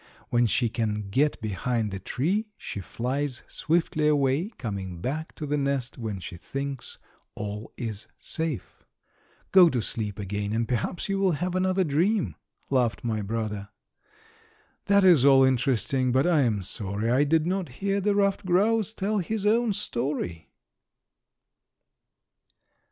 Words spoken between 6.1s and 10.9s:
she thinks all is safe. "Go to sleep again and